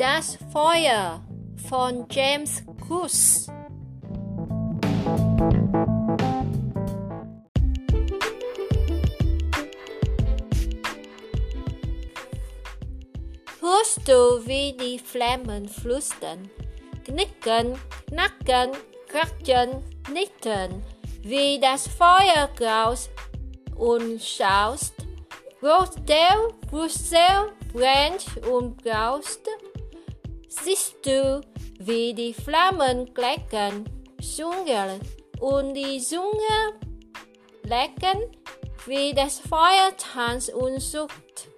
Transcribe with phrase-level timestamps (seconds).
[0.00, 1.22] Das Feuer
[1.68, 3.48] von James Kuss.
[13.60, 16.48] Hörst du, wie die Flammen flüstern,
[17.04, 17.78] knicken,
[18.08, 18.70] knacken,
[19.06, 20.82] kratzen, nicken,
[21.20, 23.10] wie das Feuer graust
[23.76, 24.94] und schaust,
[25.60, 29.46] Brustel, Brustel brennt und braust,
[30.50, 31.40] siehst du,
[31.78, 33.88] wie die Flammen kleckern,
[34.20, 35.00] sungen
[35.40, 36.78] und die Zunge
[37.62, 38.20] lecken,
[38.86, 41.48] wie das Feuer tanzt und sucht.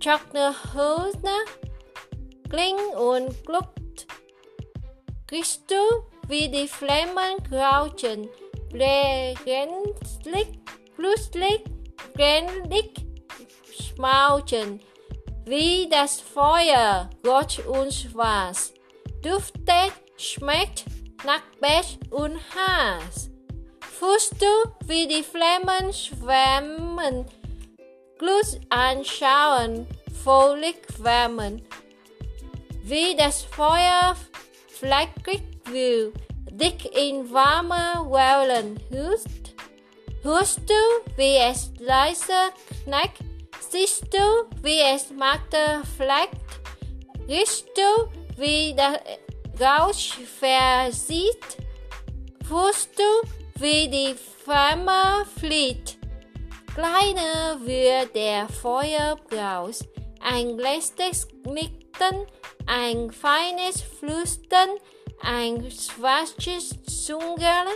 [0.00, 1.36] Trockene Hülse
[2.50, 4.06] kling und gluckt.
[5.26, 5.74] Kriegst du,
[6.28, 8.28] wie die Flammen crouchen,
[8.70, 9.94] brennlich,
[10.96, 11.64] plötzlich,
[12.14, 12.90] brennlich,
[13.72, 14.80] schmauchen,
[15.46, 18.72] wie das Feuer rot und schwarz,
[19.22, 20.84] duftet, schmeckt
[21.24, 23.30] nach Bett und Hass.
[23.80, 27.26] Fühlst du, wie die Flammen schwärmen,
[28.18, 29.86] Glut anschauen,
[30.22, 31.66] völlig wärmen,
[32.82, 34.16] wie das Feuer
[34.68, 36.12] flackrig will,
[36.50, 39.54] dick in warme Wellen hust.
[40.22, 42.52] Hörst du, wie es leise
[42.84, 43.33] knackt?
[43.60, 46.60] Siehst du, wie es Magde fleckt?
[47.28, 49.00] Riechst du, wie der
[49.60, 51.56] Rausch versieht?
[52.46, 53.28] Fühlst du,
[53.60, 55.96] wie die Flamme flieht?
[56.74, 59.84] Kleiner wird der Feuerbraus,
[60.20, 62.26] ein letztes Knicken,
[62.66, 64.70] ein feines Flüstern,
[65.20, 67.68] ein schwarzes Zungern,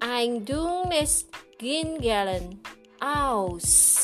[0.00, 1.26] ein dunkles
[1.58, 2.60] Gingern
[3.00, 4.03] aus.